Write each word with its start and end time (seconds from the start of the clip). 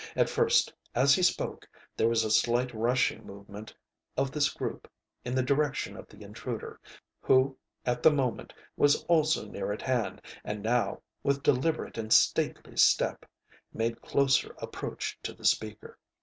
At 0.15 0.31
first, 0.31 0.73
as 0.95 1.13
he 1.13 1.21
spoke, 1.21 1.69
there 1.95 2.07
was 2.09 2.23
a 2.23 2.31
slight 2.31 2.73
rushing 2.73 3.23
movement 3.23 3.71
of 4.17 4.31
this 4.31 4.49
group 4.49 4.87
in 5.23 5.35
the 5.35 5.43
direction 5.43 5.95
of 5.95 6.07
the 6.09 6.23
intruder, 6.23 6.79
who 7.19 7.55
at 7.85 8.01
the 8.01 8.09
moment 8.09 8.51
was 8.75 9.03
also 9.03 9.45
near 9.47 9.71
at 9.71 9.83
hand, 9.83 10.19
and 10.43 10.63
now, 10.63 11.03
with 11.21 11.43
deliberate 11.43 11.99
and 11.99 12.11
stately 12.11 12.77
step, 12.77 13.27
made 13.71 14.01
closer 14.01 14.55
approach 14.57 15.19
to 15.21 15.33
the 15.33 15.45
speaker. 15.45 15.99